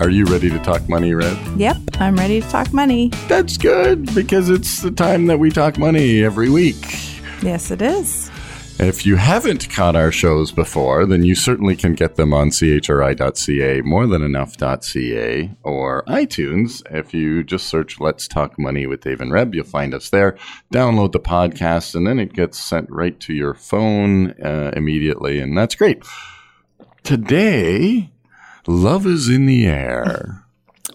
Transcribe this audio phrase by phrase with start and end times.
[0.00, 1.36] Are you ready to talk money, Reb?
[1.58, 3.08] Yep, I'm ready to talk money.
[3.26, 6.76] That's good because it's the time that we talk money every week.
[7.42, 8.30] Yes, it is.
[8.78, 13.82] If you haven't caught our shows before, then you certainly can get them on chri.ca,
[13.82, 16.82] morethanenough.ca, or iTunes.
[16.96, 20.38] If you just search Let's Talk Money with Dave and Reb, you'll find us there.
[20.72, 25.58] Download the podcast, and then it gets sent right to your phone uh, immediately, and
[25.58, 26.04] that's great.
[27.02, 28.12] Today,
[28.68, 30.44] love is in the air.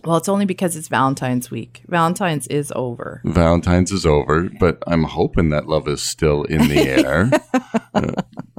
[0.06, 1.84] Well, it's only because it's Valentine's week.
[1.88, 3.22] Valentine's is over.
[3.24, 7.32] Valentine's is over, but I'm hoping that love is still in the air.
[7.94, 8.22] Uh,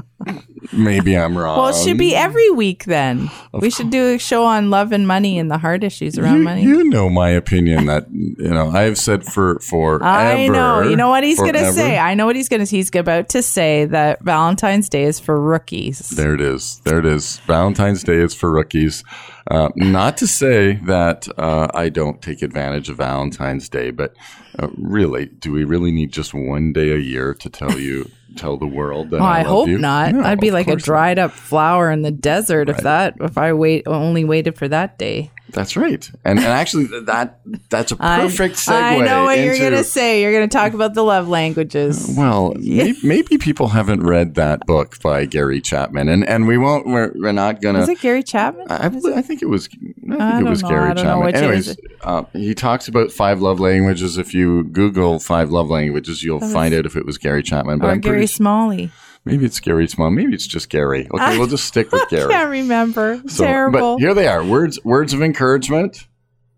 [0.73, 1.59] maybe I'm wrong.
[1.59, 3.31] Well, it should be every week then.
[3.53, 6.45] we should do a show on love and money and the hard issues around you,
[6.45, 6.63] money.
[6.63, 10.83] You know my opinion that you know I've said for for I know.
[10.83, 11.99] You know what he's going to say.
[11.99, 12.71] I know what he's going to.
[12.75, 16.11] He's about to say that Valentine's Day is for rookies.
[16.11, 16.81] There it is.
[16.85, 17.39] There it is.
[17.47, 19.05] Valentine's Day is for rookies.
[19.51, 24.15] Uh, not to say that uh, I don't take advantage of Valentine's Day, but
[24.59, 28.57] uh, really, do we really need just one day a year to tell you, tell
[28.57, 29.79] the world that well, I, I, hope you?
[29.79, 30.13] not.
[30.13, 30.95] No, I'd be like a course not.
[30.95, 34.99] dried up flower in the desert if that if I wait only waited for that
[34.99, 35.31] day.
[35.51, 36.11] That's right.
[36.25, 38.73] And, and actually, that that's a perfect segue.
[38.73, 40.23] I, know what you're going to say.
[40.23, 42.15] You're going to talk about the love languages.
[42.17, 46.87] Well, maybe, maybe people haven't read that book by Gary Chapman, and and we won't.
[46.87, 47.81] We're, we're not gonna.
[47.81, 48.67] Is it Gary Chapman?
[48.71, 49.67] I, I think it was.
[49.67, 50.69] I think I it was know.
[50.71, 51.35] Gary I don't know Chapman.
[51.35, 54.17] Anyways, uh, he talks about five love languages.
[54.17, 57.79] If you Google five love languages, you'll find out if it was Gary Chapman.
[57.81, 58.27] But or I'm Gary pretty.
[58.29, 58.91] Smalley?
[59.25, 60.11] Maybe it's Gary Small.
[60.11, 61.09] Maybe it's just Gary.
[61.15, 62.33] Okay, we'll just stick with Gary.
[62.33, 63.23] I can't remember.
[63.27, 63.95] So, Terrible.
[63.97, 66.07] But here they are: words, words of encouragement,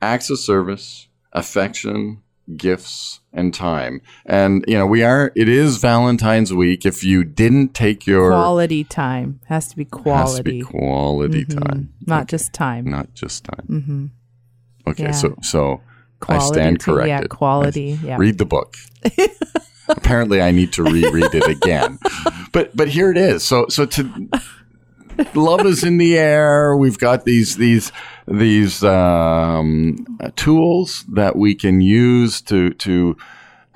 [0.03, 2.23] acts of service, affection,
[2.57, 4.01] gifts, and time.
[4.25, 5.33] And you know, we are.
[5.35, 6.87] It is Valentine's week.
[6.87, 10.21] If you didn't take your quality time has to be quality.
[10.31, 11.65] has to be quality Mhm.
[11.69, 12.85] time, not just time.
[12.91, 13.67] not just time.
[13.69, 14.07] Mm-hmm.
[14.91, 15.11] Okay, Yeah.
[15.13, 15.81] so so
[16.23, 17.31] I Quality stand to- yeah, corrected.
[17.31, 18.17] quality, I- yeah.
[18.19, 18.75] Read the book.
[19.89, 21.99] Apparently, I need to reread it again.
[22.53, 23.45] But but here it is.
[23.45, 24.29] So so to
[25.35, 26.77] love is in the air.
[26.77, 27.93] We've got these these
[28.27, 33.17] these um, tools that we can use to to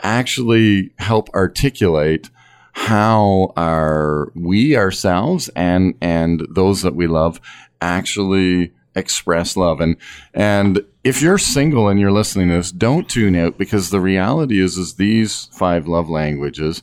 [0.02, 2.30] actually help articulate
[2.72, 7.40] how our we ourselves and and those that we love
[7.80, 9.96] actually express love and
[10.34, 14.60] and if you're single and you're listening to this don't tune out because the reality
[14.60, 16.82] is is these five love languages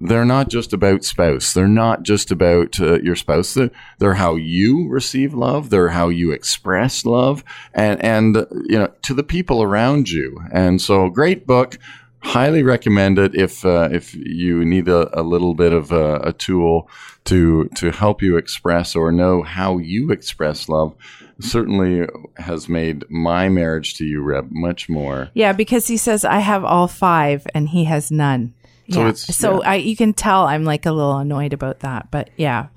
[0.00, 1.52] they're not just about spouse.
[1.52, 3.54] They're not just about uh, your spouse.
[3.54, 5.70] They're, they're how you receive love.
[5.70, 7.42] They're how you express love.
[7.74, 8.36] And and
[8.68, 10.40] you know to the people around you.
[10.52, 11.78] And so great book
[12.20, 16.32] highly recommend it if uh, if you need a, a little bit of a, a
[16.32, 16.88] tool
[17.24, 20.94] to to help you express or know how you express love
[21.40, 22.08] certainly
[22.38, 26.64] has made my marriage to you reb much more Yeah, because he says I have
[26.64, 28.54] all five and he has none.
[28.90, 29.08] So yeah.
[29.08, 29.70] it's- so yeah.
[29.70, 32.68] I you can tell I'm like a little annoyed about that, but yeah.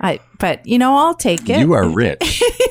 [0.00, 1.58] I but you know I'll take it.
[1.60, 2.42] you are rich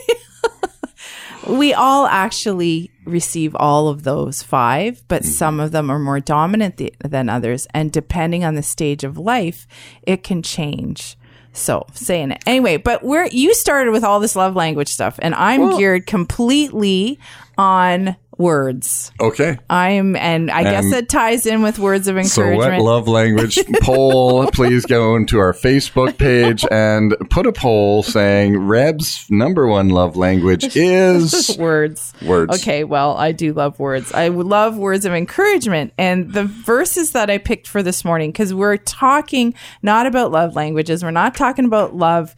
[1.47, 5.31] we all actually receive all of those five, but Mm-hmm.
[5.31, 7.67] some of them are more dominant th- than others.
[7.73, 9.67] And depending on the stage of life,
[10.03, 11.17] it can change.
[11.53, 15.33] So saying it anyway, but we're, you started with all this love language stuff and
[15.33, 17.17] I'm geared completely
[17.57, 19.11] on words.
[19.19, 22.61] okay I'm, and I guess And- it ties in with words of encouragement.
[22.63, 28.03] so what love language poll please go into our facebook page and put a poll
[28.03, 32.13] saying reb's number one love language is words.
[32.21, 32.59] Words.
[32.61, 34.11] Okay, well, I do love words.
[34.13, 35.93] I love words of encouragement.
[35.97, 40.55] And the verses that I picked for this morning, because we're talking not about love
[40.55, 42.35] languages, we're not talking about love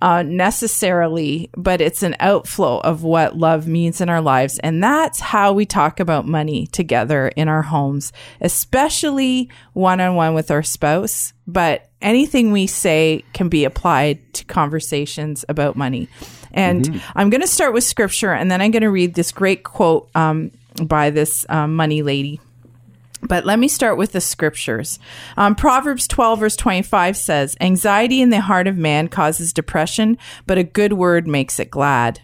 [0.00, 4.58] uh, necessarily, but it's an outflow of what love means in our lives.
[4.60, 10.34] And that's how we talk about money together in our homes, especially one on one
[10.34, 11.32] with our spouse.
[11.46, 16.08] But anything we say can be applied to conversations about money.
[16.52, 19.64] And I'm going to start with scripture and then I'm going to read this great
[19.64, 20.50] quote um,
[20.82, 22.40] by this um, money lady.
[23.22, 24.98] But let me start with the scriptures.
[25.36, 30.58] Um, Proverbs 12, verse 25 says, Anxiety in the heart of man causes depression, but
[30.58, 32.20] a good word makes it glad.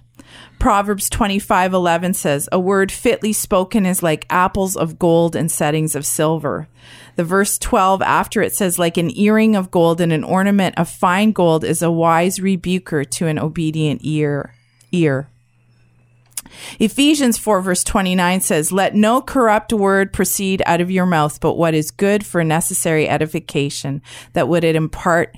[0.58, 6.06] Proverbs 25:11 says, "A word fitly spoken is like apples of gold in settings of
[6.06, 6.68] silver."
[7.16, 10.88] The verse 12 after it says, "Like an earring of gold and an ornament of
[10.88, 14.54] fine gold is a wise rebuker to an obedient ear."
[14.90, 15.28] Ear.
[16.78, 21.54] Ephesians 4 verse 29 says, Let no corrupt word proceed out of your mouth, but
[21.54, 24.02] what is good for necessary edification,
[24.32, 25.34] that would it impart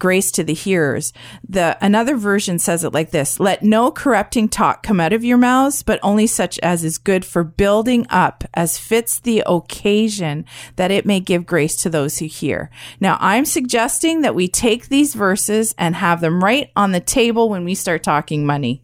[0.00, 1.12] grace to the hearers.
[1.48, 5.38] The another version says it like this: Let no corrupting talk come out of your
[5.38, 10.44] mouths, but only such as is good for building up, as fits the occasion,
[10.74, 12.70] that it may give grace to those who hear.
[12.98, 17.48] Now, I'm suggesting that we take these verses and have them right on the table
[17.48, 18.82] when we start talking money.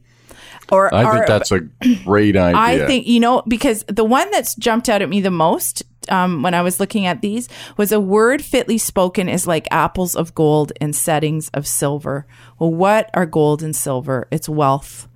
[0.73, 1.61] Or, I think or- that's a
[2.05, 2.61] great idea.
[2.61, 6.43] I think you know because the one that's jumped out at me the most um,
[6.43, 10.35] when I was looking at these was a word fitly spoken is like apples of
[10.35, 12.27] gold in settings of silver.
[12.59, 14.29] Well, what are gold and silver?
[14.31, 15.09] It's wealth,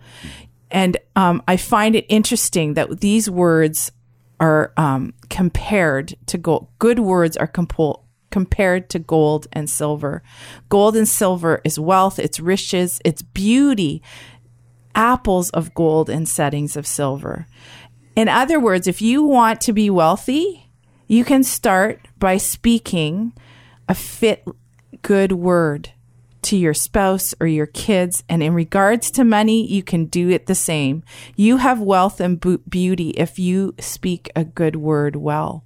[0.70, 3.92] and um, I find it interesting that these words
[4.38, 6.68] are um, compared to gold.
[6.78, 10.22] Good words are compo- compared to gold and silver.
[10.68, 14.02] Gold and silver is wealth, it's riches, it's beauty
[14.94, 17.46] apples of gold in settings of silver.
[18.16, 20.70] In other words, if you want to be wealthy,
[21.06, 23.32] you can start by speaking
[23.88, 24.44] a fit,
[25.02, 25.90] good word
[26.42, 28.22] to your spouse or your kids.
[28.28, 31.02] And in regards to money, you can do it the same.
[31.36, 35.64] You have wealth and beauty if you speak a good word well.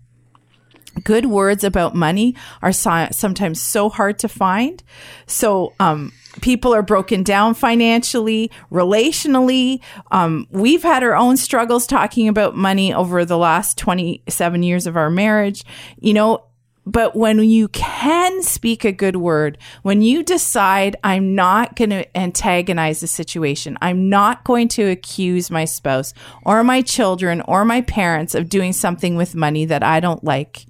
[1.02, 4.82] Good words about money are sometimes so hard to find.
[5.26, 9.80] So, um, people are broken down financially, relationally.
[10.10, 14.96] Um, we've had our own struggles talking about money over the last 27 years of
[14.96, 15.64] our marriage,
[15.98, 16.44] you know.
[16.86, 22.16] But when you can speak a good word, when you decide, I'm not going to
[22.16, 26.12] antagonize the situation, I'm not going to accuse my spouse
[26.44, 30.66] or my children or my parents of doing something with money that I don't like.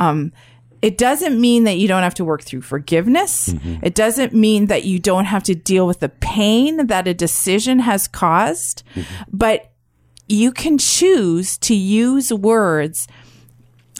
[0.00, 0.32] Um,
[0.82, 3.48] it doesn't mean that you don't have to work through forgiveness.
[3.48, 3.84] Mm-hmm.
[3.84, 7.78] It doesn't mean that you don't have to deal with the pain that a decision
[7.78, 9.22] has caused, mm-hmm.
[9.32, 9.70] but
[10.28, 13.06] you can choose to use words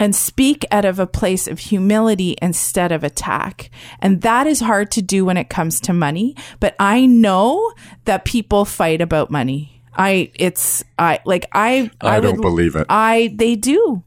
[0.01, 3.71] and speak out of a place of humility instead of attack.
[4.01, 7.73] And that is hard to do when it comes to money, but I know
[8.07, 9.83] that people fight about money.
[9.95, 12.87] I it's I like I I don't would- believe it.
[12.89, 14.03] I they do.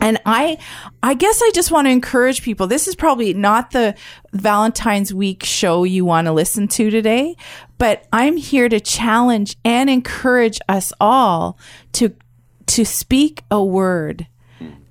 [0.00, 0.58] And I,
[1.02, 2.66] I guess I just want to encourage people.
[2.66, 3.94] This is probably not the
[4.32, 7.36] Valentine's week show you want to listen to today,
[7.78, 11.58] but I'm here to challenge and encourage us all
[11.92, 12.14] to,
[12.66, 14.26] to speak a word.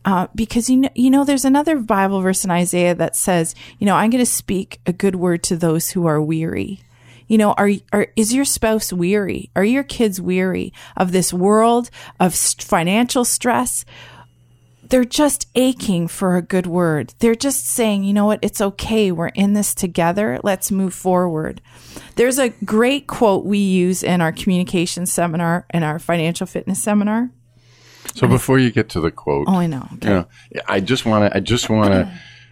[0.06, 3.86] Uh, because you know, you know, there's another Bible verse in Isaiah that says, you
[3.86, 6.82] know, I'm going to speak a good word to those who are weary.
[7.28, 9.52] You know, are, are is your spouse weary?
[9.56, 13.86] Are your kids weary of this world of financial stress?
[14.90, 17.14] They're just aching for a good word.
[17.20, 19.12] They're just saying, you know what, it's okay.
[19.12, 20.40] We're in this together.
[20.44, 21.62] Let's move forward.
[22.16, 27.30] There's a great quote we use in our communication seminar, in our financial fitness seminar.
[28.16, 29.88] so before you get to the quote, Oh, I know.
[29.96, 30.08] Okay.
[30.10, 30.28] you know,
[30.68, 31.38] I just want to.
[31.38, 32.12] I just want to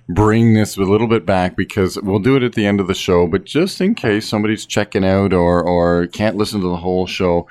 [0.10, 2.94] bring this a little bit back because we'll do it at the end of the
[2.96, 3.28] show.
[3.28, 7.48] But just in case somebody's checking out or or can't listen to the whole show,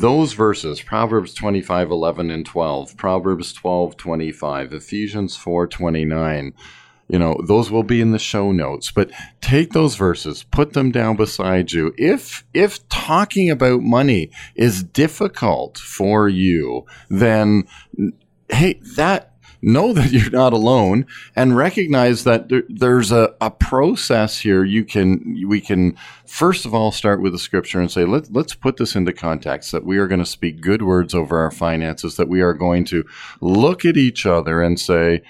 [0.00, 6.04] those verses Proverbs twenty five eleven and twelve, Proverbs twelve twenty five, Ephesians four twenty
[6.04, 6.52] nine.
[7.08, 9.10] You know, those will be in the show notes, but
[9.42, 11.94] take those verses, put them down beside you.
[11.98, 17.64] If if talking about money is difficult for you, then
[18.48, 19.33] hey, that
[19.64, 24.84] know that you're not alone and recognize that there, there's a, a process here you
[24.84, 28.76] can we can first of all start with the scripture and say Let, let's put
[28.76, 32.28] this into context that we are going to speak good words over our finances that
[32.28, 33.04] we are going to
[33.40, 35.22] look at each other and say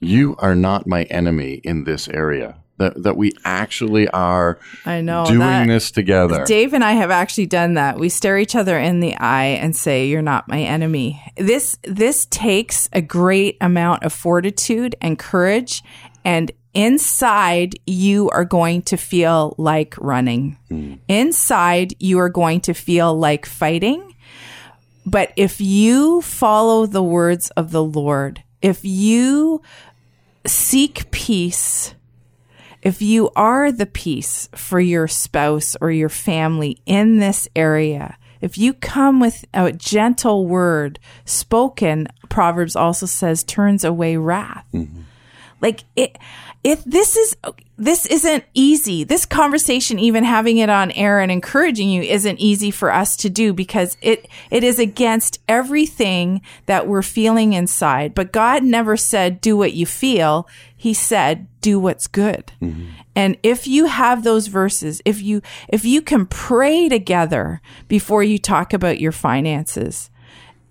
[0.00, 5.24] you are not my enemy in this area that, that we actually are I know.
[5.26, 7.98] doing that- this together Dave and I have actually done that.
[7.98, 12.26] We stare each other in the eye and say, "You're not my enemy." This this
[12.26, 15.82] takes a great amount of fortitude and courage,
[16.24, 20.58] and inside you are going to feel like running.
[20.68, 20.94] Hmm.
[21.08, 24.14] Inside you are going to feel like fighting.
[25.06, 29.62] But if you follow the words of the Lord, if you
[30.46, 31.94] seek peace,
[32.86, 38.56] if you are the peace for your spouse or your family in this area, if
[38.56, 44.64] you come with a gentle word spoken, Proverbs also says turns away wrath.
[44.72, 45.00] Mm-hmm.
[45.66, 46.16] Like it
[46.62, 47.36] if this is
[47.76, 49.02] this isn't easy.
[49.02, 53.28] This conversation even having it on air and encouraging you isn't easy for us to
[53.28, 58.14] do because it it is against everything that we're feeling inside.
[58.14, 60.48] But god never said do what you feel.
[60.76, 62.52] He said do what's good.
[62.62, 62.90] Mm-hmm.
[63.16, 68.38] And if you have those verses if you if you can pray together before you
[68.38, 70.10] talk about your finances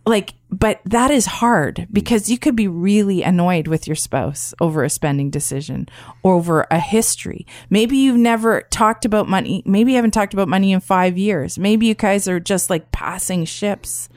[0.06, 1.88] like but that is hard mm.
[1.92, 5.88] because you could be really annoyed with your spouse over a spending decision
[6.24, 7.46] over a history.
[7.70, 11.60] Maybe you've never talked about money maybe you haven't talked about money in 5 years.
[11.60, 14.08] Maybe you guys are just like passing ships.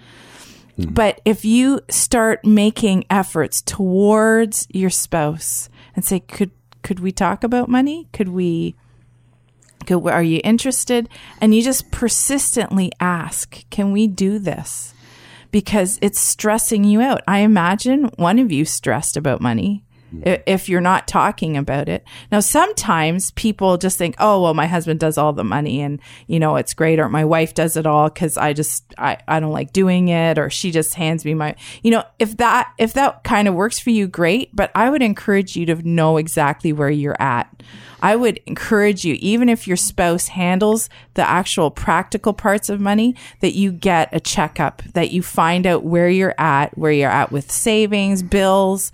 [0.78, 0.94] Mm.
[0.94, 6.52] But if you start making efforts towards your spouse and say could
[6.82, 8.08] could we talk about money?
[8.12, 8.76] Could we
[9.86, 11.08] could, are you interested?
[11.40, 14.94] and you just persistently ask can we do this
[15.50, 17.22] because it's stressing you out.
[17.26, 22.04] I imagine one of you stressed about money if you're not talking about it.
[22.32, 26.40] Now, sometimes people just think, oh, well, my husband does all the money and, you
[26.40, 29.52] know, it's great, or my wife does it all because I just, I, I don't
[29.52, 33.24] like doing it, or she just hands me my, you know, if that, if that
[33.24, 34.54] kind of works for you, great.
[34.54, 37.62] But I would encourage you to know exactly where you're at.
[38.00, 43.16] I would encourage you, even if your spouse handles the actual practical parts of money,
[43.40, 47.32] that you get a checkup, that you find out where you're at, where you're at
[47.32, 48.92] with savings, bills.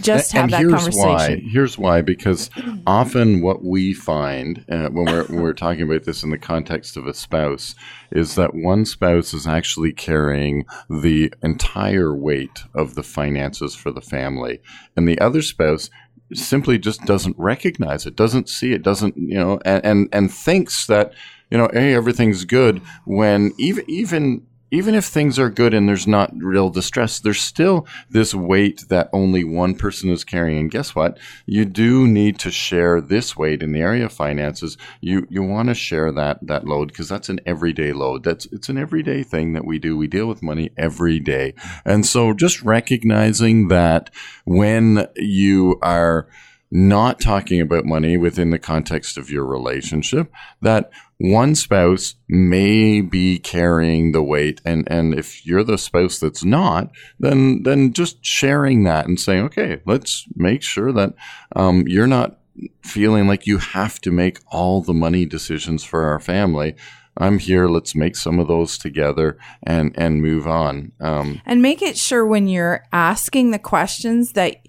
[0.00, 1.08] Just have and that here's conversation.
[1.08, 1.36] why.
[1.50, 2.02] Here's why.
[2.02, 2.50] Because
[2.86, 6.96] often what we find uh, when we're when we're talking about this in the context
[6.96, 7.74] of a spouse
[8.10, 14.00] is that one spouse is actually carrying the entire weight of the finances for the
[14.00, 14.60] family,
[14.96, 15.90] and the other spouse
[16.32, 20.86] simply just doesn't recognize it, doesn't see it, doesn't you know, and and, and thinks
[20.86, 21.12] that
[21.50, 26.06] you know, hey, everything's good when even even even if things are good and there's
[26.06, 30.58] not real distress, there's still this weight that only one person is carrying.
[30.58, 31.18] And guess what?
[31.46, 34.76] You do need to share this weight in the area of finances.
[35.00, 38.24] You you want to share that that load because that's an everyday load.
[38.24, 39.96] That's it's an everyday thing that we do.
[39.96, 44.10] We deal with money every day, and so just recognizing that
[44.44, 46.28] when you are
[46.70, 50.90] not talking about money within the context of your relationship that
[51.22, 56.90] one spouse may be carrying the weight and and if you're the spouse that's not
[57.18, 61.12] then then just sharing that and saying okay let's make sure that
[61.54, 62.40] um, you're not
[62.82, 66.74] feeling like you have to make all the money decisions for our family.
[67.16, 70.92] I'm here let's make some of those together and and move on.
[71.00, 74.66] Um, and make it sure when you're asking the questions that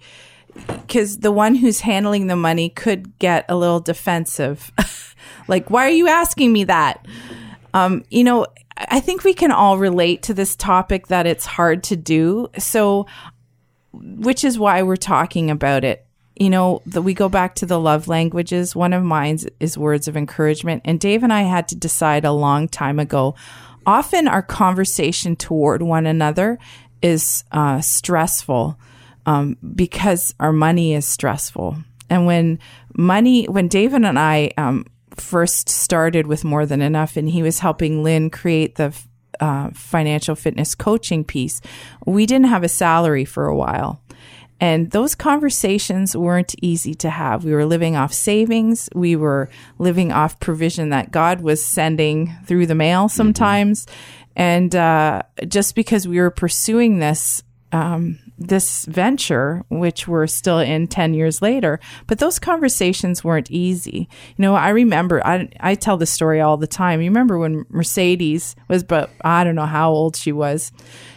[0.67, 4.71] because the one who's handling the money could get a little defensive
[5.47, 7.05] like why are you asking me that?
[7.73, 8.47] Um, you know
[8.89, 12.49] i think we can all relate to this topic that it's hard to do.
[12.57, 13.07] So
[13.93, 16.05] which is why we're talking about it.
[16.35, 18.75] You know the, we go back to the love languages.
[18.75, 20.81] One of mine is words of encouragement.
[20.85, 23.35] And dave and i had to decide a long time ago.
[23.85, 26.59] Often our conversation toward one another
[27.01, 28.77] is uh, stressful
[29.25, 31.77] um, because our money is stressful.
[32.09, 32.59] And when
[32.95, 37.59] money, when David and I um, first started with More Than Enough, and he was
[37.59, 38.93] helping Lynn create the
[39.41, 41.61] uh, financial fitness coaching piece,
[42.05, 44.01] we didn't have a salary for a while.
[44.59, 47.43] And those conversations weren't easy to have.
[47.43, 48.87] We were living off savings.
[48.93, 49.49] We were
[49.79, 53.87] living off provision that God was sending through the mail sometimes.
[54.35, 57.41] And uh, just because we were pursuing this,
[57.71, 64.09] um, this venture, which we're still in 10 years later, but those conversations weren't easy.
[64.37, 67.01] You know, I remember, I, I tell the story all the time.
[67.01, 70.71] You remember when Mercedes was, but I don't know how old she was.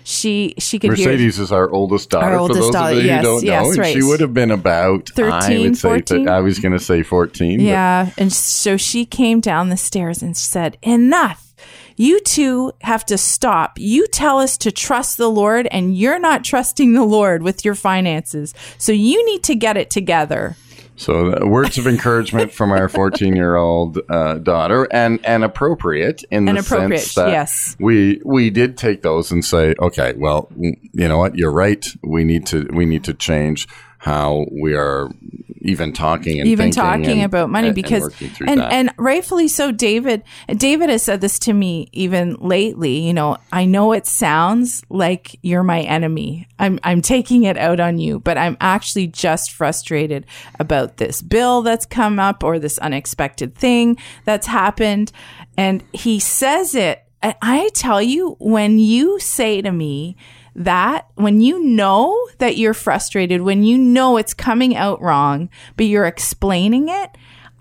[0.05, 1.09] She, she could hear.
[1.09, 2.27] Mercedes is our oldest daughter.
[2.27, 3.95] Our oldest those daughter, of you yes, don't yes, know, right.
[3.95, 6.29] she would have been about I 13, would say 14?
[6.29, 7.59] I was going to say fourteen.
[7.59, 8.11] but- Yeah.
[8.19, 11.44] And so she came down the stairs and said, Enough.
[11.97, 13.79] You two have to stop.
[13.79, 17.75] You tell us to trust the Lord, and you're not trusting the Lord with your
[17.75, 18.55] finances.
[18.79, 20.57] So you need to get it together.
[20.97, 26.25] So uh, words of encouragement from our 14 year old uh, daughter, and and appropriate
[26.31, 27.77] in And the appropriate, sense that yes.
[27.81, 31.85] we we did take those and say, okay, well, you know what, you're right.
[32.03, 33.67] We need to we need to change
[34.05, 35.09] how we are
[35.63, 39.49] even talking and even talking and- about money and- and because through and and rightfully
[39.49, 40.23] so david
[40.59, 45.39] david has said this to me even lately you know i know it sounds like
[45.43, 46.47] you're my enemy.
[46.59, 50.27] I'm i'm taking it out on you but i'm actually just frustrated
[50.61, 53.97] about this bill that's come up or this unexpected thing
[54.27, 55.13] that's happened.
[55.57, 57.05] And he says it.
[57.23, 60.17] And i tell you when you say to me
[60.57, 65.87] that when you know that you're frustrated, when you know it's coming out wrong, but
[65.87, 67.11] you're explaining it,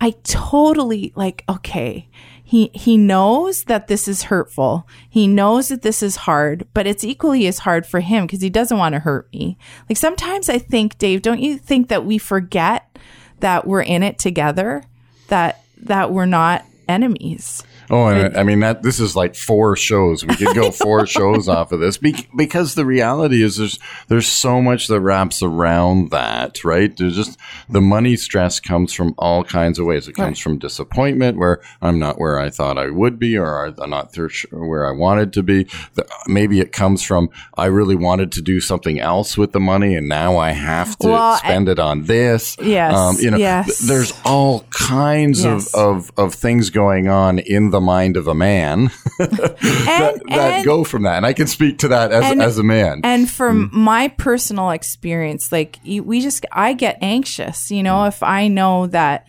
[0.00, 2.08] I totally like, okay,
[2.42, 4.86] he, he knows that this is hurtful.
[5.08, 8.50] He knows that this is hard, but it's equally as hard for him because he
[8.50, 9.56] doesn't want to hurt me.
[9.88, 12.98] Like sometimes I think, Dave, don't you think that we forget
[13.40, 14.84] that we're in it together?
[15.28, 17.62] That, that we're not enemies.
[17.90, 20.24] Oh, and I mean that this is like four shows.
[20.24, 24.26] We could go four shows off of this Be- because the reality is there's there's
[24.28, 26.96] so much that wraps around that, right?
[26.96, 27.38] There's just
[27.68, 30.08] the money stress comes from all kinds of ways.
[30.08, 33.90] It comes from disappointment where I'm not where I thought I would be, or I'm
[33.90, 34.14] not
[34.50, 35.64] where I wanted to be.
[35.94, 39.94] The, maybe it comes from I really wanted to do something else with the money,
[39.94, 42.58] and now I have to Well, spend it on this.
[42.58, 43.66] Um, Yes, you know, yes.
[43.78, 45.74] th- there's all kinds Yes.
[45.74, 48.84] of, of of things going on in the mind of a man
[49.18, 49.56] that,
[49.88, 51.16] And, that and- go from that.
[51.16, 53.00] And I can speak to that as, And- as a man.
[53.02, 53.72] And from mm.
[53.72, 58.08] my personal experience, like we just, I get anxious, you know, mm.
[58.08, 59.26] if I know that,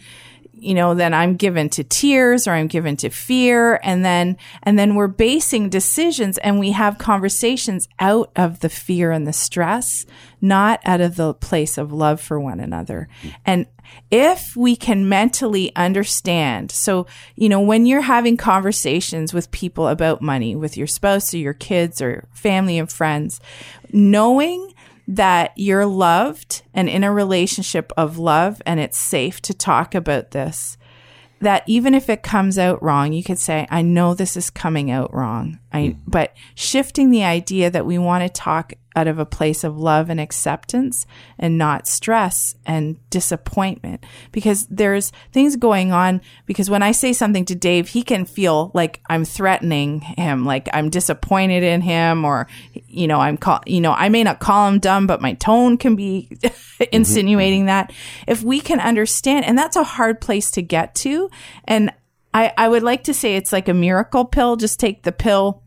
[0.66, 3.80] you know, then I'm given to tears or I'm given to fear.
[3.84, 9.12] And then, and then we're basing decisions and we have conversations out of the fear
[9.12, 10.06] and the stress,
[10.42, 13.08] not out of the place of love for one another.
[13.46, 13.68] And
[14.10, 17.06] if we can mentally understand, so,
[17.36, 21.54] you know, when you're having conversations with people about money, with your spouse or your
[21.54, 23.40] kids or family and friends,
[23.92, 24.74] knowing
[25.08, 30.32] that you're loved and in a relationship of love and it's safe to talk about
[30.32, 30.78] this,
[31.42, 34.90] that even if it comes out wrong, you could say, I know this is coming
[34.90, 35.60] out wrong.
[35.72, 36.00] I, hmm.
[36.08, 40.10] but shifting the idea that we want to talk out of a place of love
[40.10, 41.06] and acceptance
[41.38, 46.22] and not stress and disappointment because there's things going on.
[46.46, 50.70] Because when I say something to Dave, he can feel like I'm threatening him, like
[50.74, 54.68] I'm disappointed in him or, you know, I'm call, you know, I may not call
[54.68, 56.84] him dumb, but my tone can be mm-hmm.
[56.92, 57.68] insinuating mm-hmm.
[57.68, 57.94] that
[58.28, 61.30] if we can understand, and that's a hard place to get to.
[61.66, 61.92] And
[62.34, 64.58] I, I would like to say it's like a miracle pill.
[64.58, 65.64] Just take the pill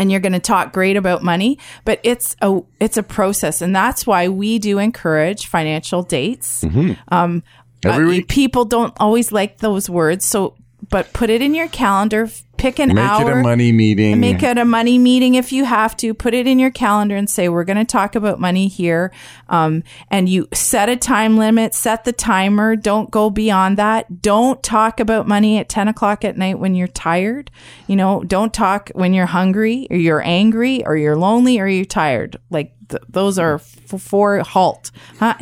[0.00, 3.76] and you're going to talk great about money but it's a it's a process and
[3.76, 6.64] that's why we do encourage financial dates
[7.08, 7.42] um
[7.84, 8.28] Every uh, week.
[8.28, 10.54] people don't always like those words so
[10.88, 12.28] but put it in your calendar
[12.60, 14.20] pick an Make hour it a money meeting.
[14.20, 16.14] Make it a money meeting if you have to.
[16.14, 19.12] Put it in your calendar and say, we're going to talk about money here.
[19.48, 22.76] Um, and you set a time limit, set the timer.
[22.76, 24.22] Don't go beyond that.
[24.22, 27.50] Don't talk about money at 10 o'clock at night when you're tired.
[27.86, 31.84] You know, don't talk when you're hungry or you're angry or you're lonely or you're
[31.84, 32.38] tired.
[32.50, 34.90] Like, th- those are f- four halt.
[35.18, 35.34] Huh?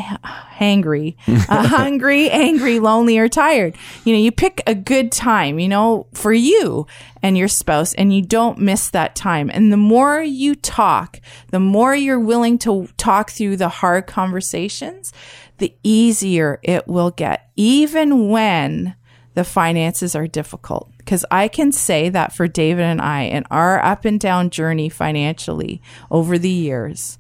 [0.56, 1.16] Hangry,
[1.48, 3.76] uh, hungry, angry, lonely, or tired.
[4.04, 6.86] You know, you pick a good time, you know, for you
[7.22, 9.50] and your spouse, and you don't miss that time.
[9.52, 15.12] And the more you talk, the more you're willing to talk through the hard conversations,
[15.58, 18.94] the easier it will get, even when
[19.34, 20.90] the finances are difficult.
[20.98, 24.88] Because I can say that for David and I in our up and down journey
[24.88, 25.80] financially
[26.10, 27.18] over the years,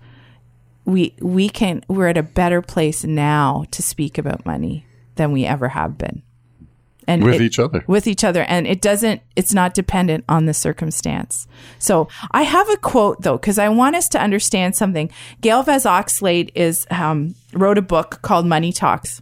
[0.88, 5.44] we we can we're at a better place now to speak about money than we
[5.44, 6.22] ever have been.
[7.06, 7.84] And With it- each other.
[7.86, 8.42] With each other.
[8.44, 11.46] And it doesn't it's not dependent on the circumstance.
[11.78, 15.10] So I have a quote though, because I want us to understand something.
[15.42, 19.20] Gail Vaz Oxlade is um, wrote a book called Money Talks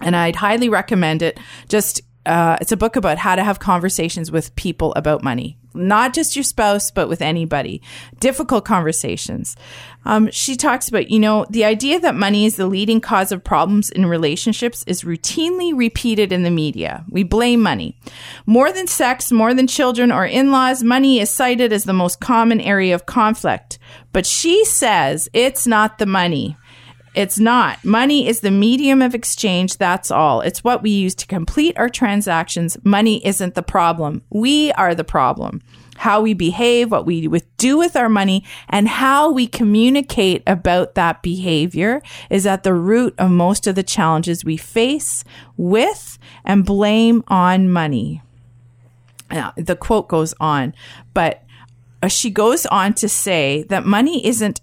[0.00, 1.38] and I'd highly recommend it.
[1.68, 6.12] Just uh, it's a book about how to have conversations with people about money, not
[6.12, 7.80] just your spouse, but with anybody.
[8.20, 9.56] Difficult conversations.
[10.04, 13.44] Um, she talks about, you know, the idea that money is the leading cause of
[13.44, 17.04] problems in relationships is routinely repeated in the media.
[17.08, 17.96] We blame money.
[18.46, 22.20] More than sex, more than children or in laws, money is cited as the most
[22.20, 23.78] common area of conflict.
[24.12, 26.56] But she says it's not the money.
[27.14, 27.84] It's not.
[27.84, 29.76] Money is the medium of exchange.
[29.76, 30.40] That's all.
[30.40, 32.76] It's what we use to complete our transactions.
[32.84, 34.22] Money isn't the problem.
[34.30, 35.62] We are the problem.
[35.96, 41.22] How we behave, what we do with our money, and how we communicate about that
[41.22, 45.24] behavior is at the root of most of the challenges we face
[45.56, 48.22] with and blame on money.
[49.30, 50.72] Now, the quote goes on,
[51.14, 51.42] but
[52.00, 54.60] uh, she goes on to say that money isn't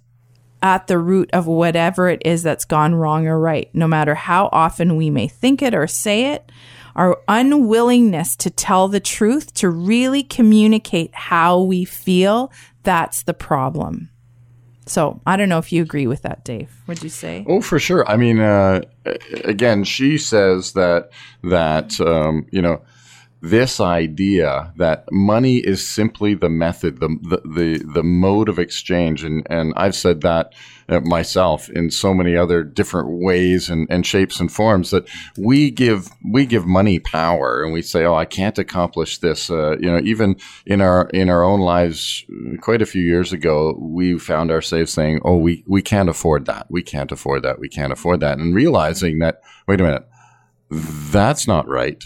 [0.62, 4.50] at the root of whatever it is that's gone wrong or right, no matter how
[4.52, 6.52] often we may think it or say it.
[6.96, 12.52] Our unwillingness to tell the truth, to really communicate how we feel,
[12.84, 14.10] that's the problem.
[14.88, 16.72] So I don't know if you agree with that, Dave.
[16.86, 17.44] What'd you say?
[17.48, 18.08] Oh, for sure.
[18.10, 18.82] I mean, uh,
[19.44, 21.10] again, she says that
[21.44, 22.82] that um, you know
[23.46, 29.24] this idea that money is simply the method, the the the, the mode of exchange,
[29.24, 30.54] and and I've said that
[30.90, 35.70] uh, myself in so many other different ways and, and shapes and forms that we
[35.70, 39.52] give we give money power, and we say, oh, I can't accomplish this.
[39.52, 42.26] Uh, you know, even in our in our own lives,
[42.62, 46.66] quite a few years ago, we found ourselves saying, oh, we we can't afford that,
[46.72, 50.08] we can't afford that, we can't afford that, and realizing that, wait a minute,
[50.72, 52.04] that's not right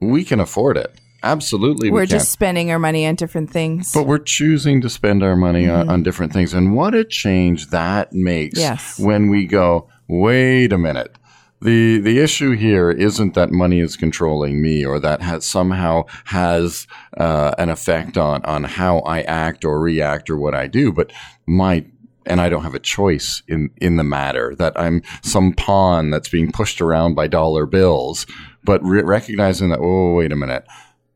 [0.00, 0.98] we can afford it.
[1.22, 3.90] Absolutely, We're we just spending our money on different things.
[3.92, 6.54] But we're choosing to spend our money on, on different things.
[6.54, 9.00] And what a change that makes Yes.
[9.00, 11.16] when we go, wait a minute.
[11.60, 16.86] The, the issue here isn't that money is controlling me or that has somehow has
[17.16, 21.12] uh, an effect on, on how I act or react or what I do, but
[21.46, 21.84] my
[22.28, 26.28] and I don't have a choice in, in the matter, that I'm some pawn that's
[26.28, 28.26] being pushed around by dollar bills,
[28.68, 30.66] but re- recognizing that, oh, wait a minute,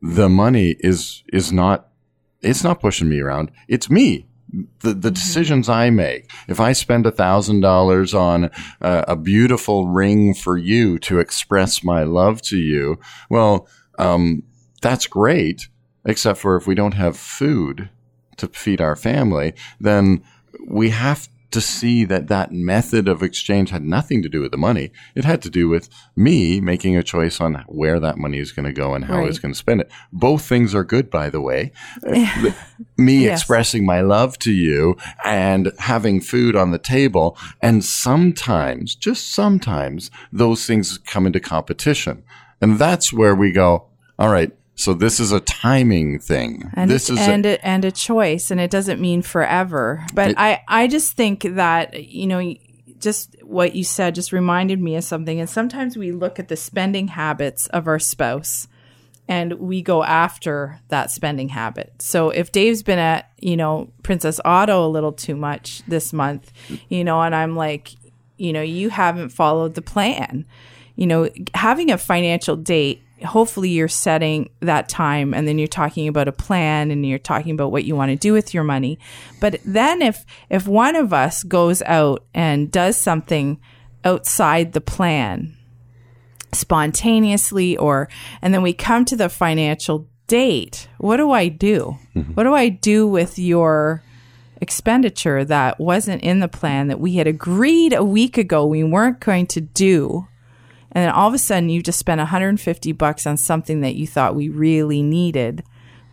[0.01, 1.89] the money is, is not,
[2.41, 3.51] it's not pushing me around.
[3.67, 4.25] It's me.
[4.79, 6.31] The, the decisions I make.
[6.47, 8.49] If I spend a thousand dollars on
[8.81, 13.67] uh, a beautiful ring for you to express my love to you, well,
[13.99, 14.41] um,
[14.81, 15.67] that's great,
[16.05, 17.87] except for if we don't have food
[18.37, 20.23] to feed our family, then
[20.67, 24.57] we have to see that that method of exchange had nothing to do with the
[24.57, 24.91] money.
[25.15, 28.65] It had to do with me making a choice on where that money is going
[28.65, 29.91] to go and how I was going to spend it.
[30.11, 31.71] Both things are good, by the way.
[32.97, 33.39] Me Yes.
[33.41, 37.37] expressing my love to you and having food on the table.
[37.61, 42.23] And sometimes, just sometimes, those things come into competition.
[42.61, 43.87] And that's where we go,
[44.19, 46.69] all right, so this is a timing thing.
[46.73, 50.05] and this is a- and a, and a choice, and it doesn't mean forever.
[50.13, 52.53] But It- I I just think that you know
[52.99, 55.39] just what you said just reminded me of something.
[55.39, 58.67] And sometimes we look at the spending habits of our spouse
[59.27, 61.93] and we go after that spending habit.
[61.99, 66.51] So if Dave's been at, you know, Princess Auto a little too much this month,
[66.87, 67.89] you know, and I'm like,
[68.37, 70.45] you know, you haven't followed the plan.
[70.95, 76.07] You know, having a financial date, hopefully you're setting that time and then you're talking
[76.07, 78.99] about a plan and you're talking about what you want to do with your money.
[79.39, 83.59] But then if if one of us goes out and does something
[84.03, 85.55] outside the plan,
[86.51, 88.07] spontaneously or
[88.41, 91.97] and then we come to the financial date what do i do?
[92.15, 92.33] Mm-hmm.
[92.33, 94.03] What do i do with your
[94.61, 99.19] expenditure that wasn't in the plan that we had agreed a week ago we weren't
[99.19, 100.27] going to do
[100.93, 104.07] and then all of a sudden you just spent 150 bucks on something that you
[104.07, 105.63] thought we really needed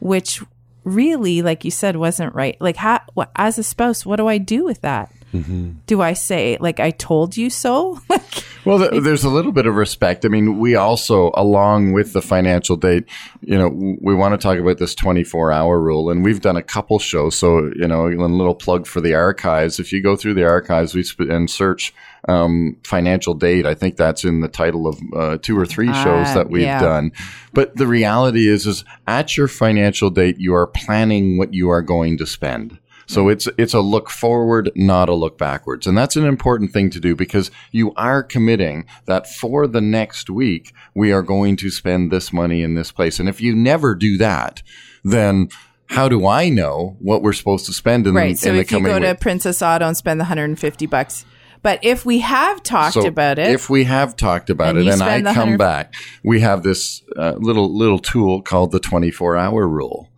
[0.00, 0.42] which
[0.84, 3.00] really like you said wasn't right like how,
[3.36, 5.72] as a spouse what do i do with that mm-hmm.
[5.86, 9.66] do i say like i told you so like Well, th- there's a little bit
[9.66, 10.24] of respect.
[10.24, 13.04] I mean, we also, along with the financial date,
[13.40, 16.56] you know, w- we want to talk about this 24 hour rule, and we've done
[16.56, 17.36] a couple shows.
[17.36, 19.80] So, you know, a little plug for the archives.
[19.80, 21.94] If you go through the archives we sp- and search
[22.28, 26.28] um, financial date, I think that's in the title of uh, two or three shows
[26.28, 26.80] Ah, that we've yeah.
[26.80, 27.12] done.
[27.54, 31.82] But the reality is, is at your financial date, you are planning what you are
[31.82, 32.78] going to spend.
[33.06, 35.88] So it's it's a look forward, not a look backwards.
[35.88, 40.30] And that's an important thing to do because you are committing that for the next
[40.30, 43.18] week we are going to spend this money in this place.
[43.18, 44.62] And if you never do that,
[45.02, 45.48] then
[45.86, 48.36] how do I know what we're supposed to spend in, Right.
[48.36, 49.14] the, So in the if you coming go to?
[49.16, 51.24] Princess Auto and spend the 150 bucks.
[51.62, 54.92] But if we have talked So about it, If we have talked about And it
[54.92, 55.94] and I come 100 back,
[56.24, 60.08] we have this uh, little little tool called the 24 hour rule.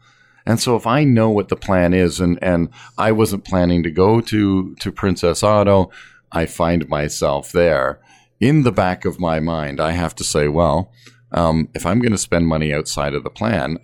[0.44, 3.90] And so if I know what the plan is and, and I wasn't planning to
[3.90, 5.90] go to, to Princess Auto,
[6.32, 8.00] I find myself there.
[8.40, 10.90] In the back of my mind, I have to say, well,
[11.30, 13.78] um, if I'm going to spend money outside of the plan,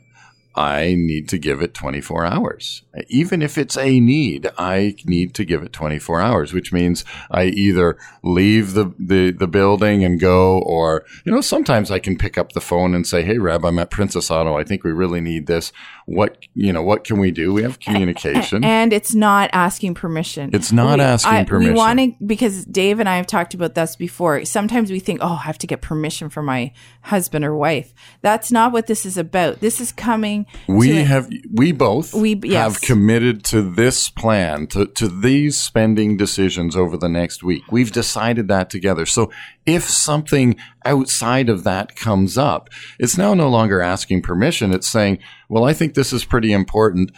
[0.59, 2.83] I need to give it 24 hours.
[3.07, 7.45] Even if it's a need, I need to give it 24 hours, which means I
[7.45, 12.37] either leave the, the, the building and go, or, you know, sometimes I can pick
[12.37, 14.59] up the phone and say, Hey, Reb, I'm at Princess Auto.
[14.59, 15.73] I think we really need this.
[16.11, 17.53] What, you know, what can we do?
[17.53, 18.65] We have communication.
[18.65, 20.49] and it's not asking permission.
[20.55, 21.75] It's not asking permission.
[21.75, 24.45] We want to because Dave and I have talked about this before.
[24.47, 27.93] Sometimes we think, "Oh, I have to get permission from my husband or wife."
[28.23, 29.61] That's not what this is about.
[29.61, 30.47] This is coming.
[30.67, 36.75] we have we both We- have committed to this plan to, to these spending decisions
[36.75, 39.31] over the next week we've decided that together so
[39.67, 40.57] if something
[40.89, 42.69] outside of that comes up.
[42.99, 44.73] It's now no longer asking permission.
[44.75, 47.13] It's saying well i think this is pretty important.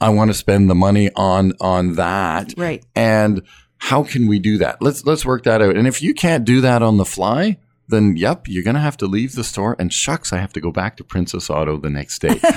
[0.00, 2.54] I want to spend the money on on that.
[2.56, 2.84] Right.
[2.94, 3.42] and
[3.78, 4.80] how can we do that?
[4.80, 5.76] Let's let's work that out.
[5.76, 8.96] And if you can't do that on the fly then yep, you're going to have
[8.98, 9.76] to leave the store.
[9.78, 12.40] And shucks, I have to go back to Princess Auto the next day.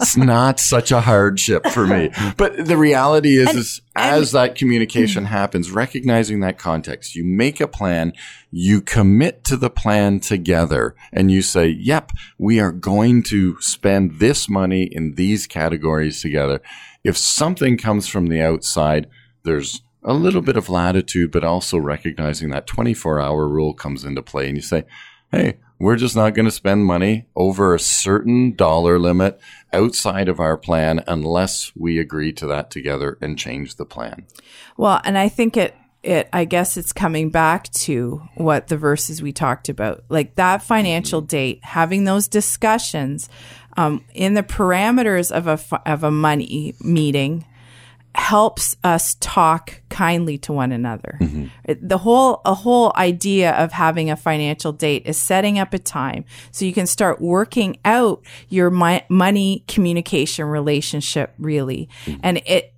[0.00, 2.10] It's not such a hardship for me.
[2.36, 5.30] But the reality is, is as that communication hmm.
[5.30, 8.12] happens, recognizing that context, you make a plan,
[8.50, 14.18] you commit to the plan together, and you say, yep, we are going to spend
[14.18, 16.60] this money in these categories together.
[17.04, 19.08] If something comes from the outside,
[19.44, 24.22] there's a little bit of latitude, but also recognizing that 24 hour rule comes into
[24.22, 24.48] play.
[24.48, 24.84] And you say,
[25.30, 29.40] hey, we're just not going to spend money over a certain dollar limit
[29.72, 34.26] outside of our plan unless we agree to that together and change the plan.
[34.76, 39.22] Well, and I think it it I guess it's coming back to what the verses
[39.22, 40.04] we talked about.
[40.08, 43.28] Like that financial date, having those discussions
[43.76, 47.44] um, in the parameters of a of a money meeting
[48.14, 51.18] helps us talk kindly to one another.
[51.64, 55.78] It- The whole a whole idea of having a financial date is setting up a
[55.78, 61.88] time so you can start working out your mi- money communication relationship really.
[62.04, 62.20] Mm-hmm.
[62.22, 62.74] And it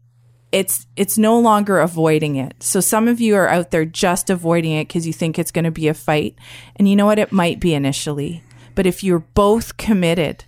[0.52, 2.62] it's it's no longer avoiding it.
[2.62, 5.64] So some of you are out there just avoiding it because you think it's going
[5.64, 6.36] to be a fight.
[6.76, 7.18] And you know what?
[7.18, 8.42] It might be initially.
[8.74, 10.44] But if you're both committed,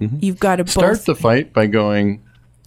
[0.00, 0.18] mm-hmm.
[0.20, 2.22] you've got to Start both the fight by going,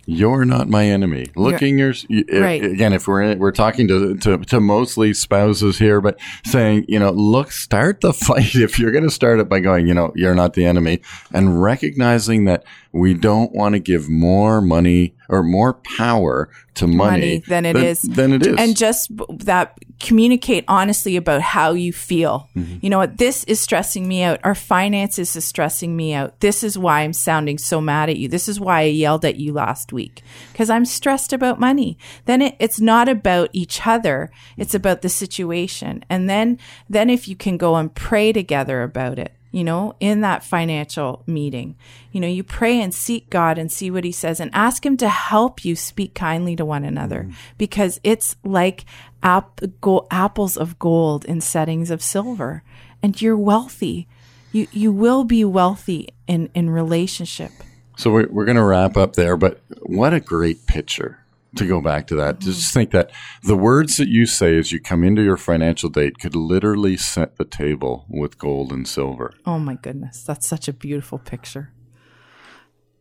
[0.06, 1.28] you're not my enemy.
[1.36, 2.64] Looking your Right.
[2.64, 7.12] again, if we're we're talking to, to to mostly spouses here, but saying you know,
[7.12, 8.56] look, start the fight.
[8.56, 11.02] If you're going to start it by going, you know, you're not the enemy,
[11.34, 16.98] and recognizing that we don't want to give more money or more power to money,
[16.98, 18.02] money than it is.
[18.02, 22.50] Than it is, and just that communicate honestly about how you feel.
[22.56, 22.78] Mm-hmm.
[22.82, 23.18] you know what?
[23.18, 24.40] This is stressing me out.
[24.44, 26.40] Our finances is stressing me out.
[26.42, 28.28] This is why i'm sounding so mad at you.
[28.28, 30.22] This is why i yelled at you last week.
[30.52, 31.98] Because i'm stressed about money.
[32.26, 34.32] Then it, it's not about each other.
[34.58, 36.04] It's about the situation.
[36.10, 36.58] And then
[36.90, 41.24] then if you can go and pray together about it you know, in that financial
[41.28, 41.76] meeting.
[42.12, 44.98] You know, you pray and seek God and see what He says and ask Him
[44.98, 47.34] to help you speak kindly to one another mm.
[47.58, 48.86] because it's like
[49.24, 52.64] ap- go- apples of gold in settings of silver
[53.04, 54.08] and you're wealthy.
[54.52, 57.52] You, you will be wealthy in, in relationship.
[57.98, 61.21] So we're, we're going to wrap up there, but what a great picture
[61.56, 62.36] to go back to that.
[62.36, 62.52] Mm-hmm.
[62.52, 63.12] Just think that
[63.44, 67.38] the words that you say as you come into your financial date could literally set
[67.38, 69.34] the table with gold and silver.
[69.46, 70.24] Oh my goodness.
[70.24, 71.72] That's such a beautiful picture.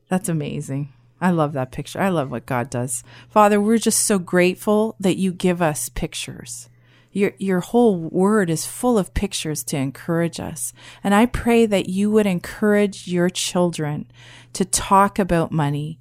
[0.08, 0.92] That's amazing.
[1.20, 2.00] I love that picture.
[2.00, 3.04] I love what God does.
[3.28, 6.68] Father, we're just so grateful that you give us pictures.
[7.12, 10.72] Your, your whole word is full of pictures to encourage us.
[11.04, 14.10] And I pray that you would encourage your children
[14.54, 15.99] to talk about money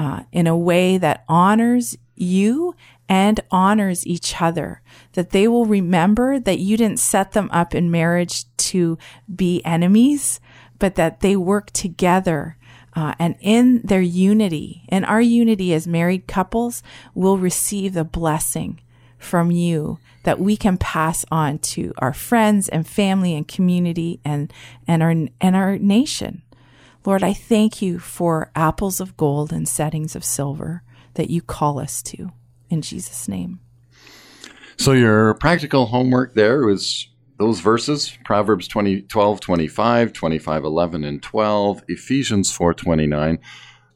[0.00, 2.74] uh, in a way that honors you
[3.06, 4.80] and honors each other.
[5.12, 8.96] That they will remember that you didn't set them up in marriage to
[9.32, 10.40] be enemies,
[10.78, 12.56] but that they work together.
[12.96, 16.82] Uh, and in their unity, in our unity as married couples,
[17.14, 18.80] we'll receive the blessing
[19.18, 24.50] from you that we can pass on to our friends and family and community and,
[24.88, 26.40] and our, and our nation.
[27.04, 30.82] Lord, I thank you for apples of gold and settings of silver
[31.14, 32.30] that you call us to.
[32.68, 33.60] In Jesus' name.
[34.76, 37.08] So your practical homework there was
[37.38, 43.38] those verses, Proverbs 20, 12, 25, 25, 11, and 12, Ephesians 4, 29.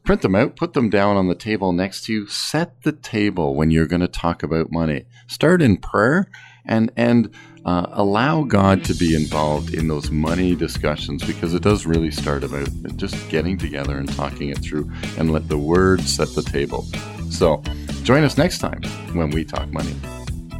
[0.03, 2.27] Print them out, put them down on the table next to you.
[2.27, 5.05] Set the table when you're going to talk about money.
[5.27, 6.27] Start in prayer
[6.65, 7.33] and, and
[7.65, 12.43] uh, allow God to be involved in those money discussions because it does really start
[12.43, 16.83] about just getting together and talking it through and let the word set the table.
[17.29, 17.63] So
[18.03, 19.95] join us next time when we talk money.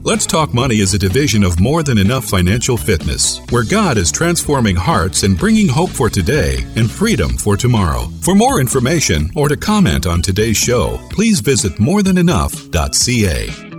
[0.01, 4.11] Let's Talk Money is a division of More Than Enough Financial Fitness, where God is
[4.11, 8.07] transforming hearts and bringing hope for today and freedom for tomorrow.
[8.21, 13.74] For more information or to comment on today's show, please visit morethanenough.ca.